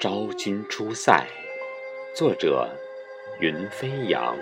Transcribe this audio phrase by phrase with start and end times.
[0.00, 1.26] 昭君出塞，
[2.16, 2.74] 作者
[3.38, 4.34] 云飞扬。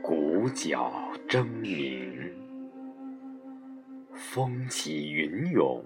[0.00, 0.92] 鼓角
[1.28, 2.32] 争鸣，
[4.14, 5.84] 风起云涌，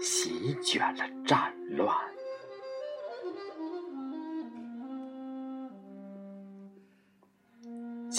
[0.00, 1.94] 席卷了战乱。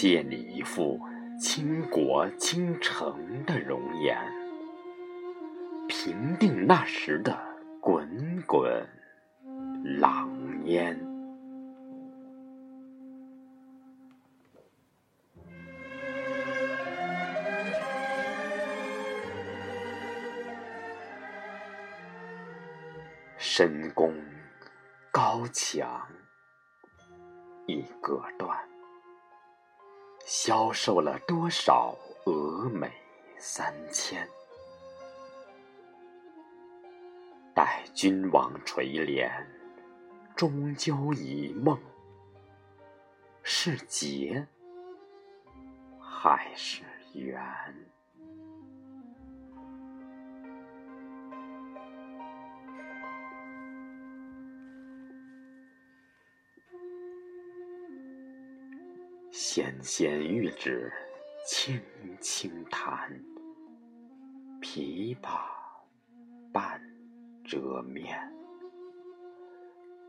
[0.03, 0.99] 借你一副
[1.39, 4.17] 倾国倾城的容颜，
[5.87, 7.39] 平定那时的
[7.79, 8.85] 滚滚
[10.01, 10.29] 狼
[10.65, 10.99] 烟。
[23.37, 24.13] 深宫
[25.13, 26.05] 高墙
[27.67, 28.59] 已隔断，
[30.25, 32.91] 消受了多少峨眉
[33.37, 34.27] 三千？
[37.53, 39.29] 待君王垂怜，
[40.35, 41.77] 终究一梦，
[43.43, 44.47] 是劫
[45.99, 47.39] 还是缘？
[59.33, 60.93] 纤纤玉指
[61.43, 61.81] 轻
[62.21, 63.19] 轻弹，
[64.61, 65.39] 琵琶
[66.51, 66.79] 半
[67.43, 68.15] 遮面，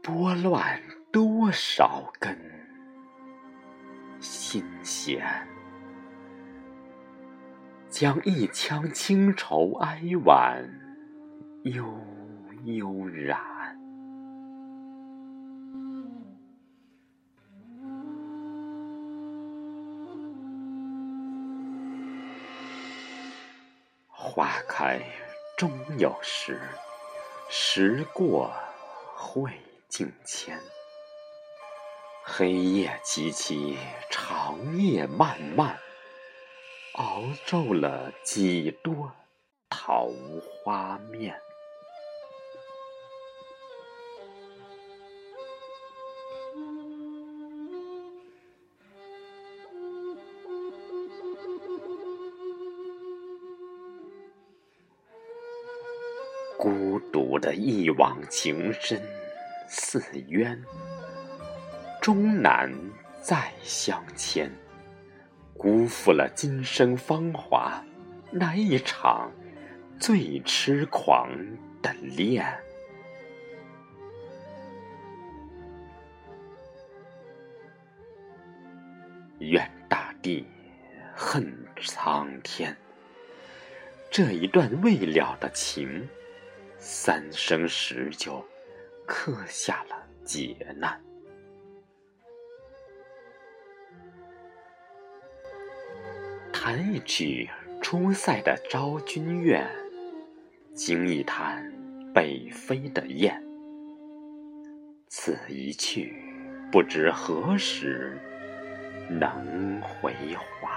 [0.03, 0.79] 拨乱
[1.11, 2.39] 多少根
[4.21, 5.25] 心弦，
[7.89, 10.69] 将一腔清愁哀婉
[11.63, 11.83] 悠
[12.65, 13.54] 悠然。
[24.35, 25.01] 花开
[25.57, 26.61] 终有时，
[27.49, 28.53] 时过
[29.15, 29.53] 会
[29.89, 30.59] 境迁。
[32.25, 33.77] 黑夜凄凄，
[34.11, 35.79] 长夜漫漫，
[36.95, 39.13] 熬皱了几多
[39.71, 40.09] 桃
[40.65, 41.41] 花面。
[56.65, 58.99] 孤独的一往情深
[59.69, 60.59] 似渊，
[62.01, 62.73] 终难
[63.21, 64.51] 再相牵。
[65.59, 67.85] 辜负了今生芳华，
[68.31, 69.31] 那一场
[70.01, 71.29] 最痴狂
[71.83, 72.43] 的恋。
[79.41, 80.47] 怨大地，
[81.15, 82.75] 恨苍天，
[84.11, 86.09] 这一段未了的情。
[86.87, 88.45] 三生石就
[89.07, 91.01] 刻下了劫难。
[96.53, 97.49] 弹一曲
[97.81, 99.67] 出塞的昭君怨，
[100.75, 101.73] 惊一叹
[102.13, 103.43] 北飞的雁。
[105.09, 106.15] 此一去，
[106.71, 108.21] 不知何时
[109.09, 110.13] 能回
[110.61, 110.74] 还。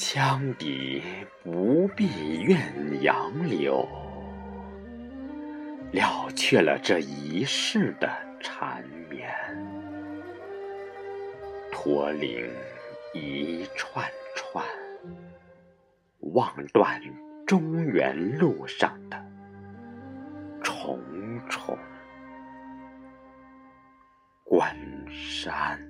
[0.00, 1.02] 羌笛
[1.42, 2.62] 不必怨
[3.02, 3.84] 杨柳，
[5.90, 9.28] 了却了这一世的缠绵。
[11.72, 12.48] 驼铃
[13.12, 14.64] 一串串，
[16.32, 17.02] 望断
[17.44, 19.20] 中原路上的
[20.62, 21.00] 重
[21.48, 21.76] 重
[24.44, 24.76] 关
[25.10, 25.87] 山。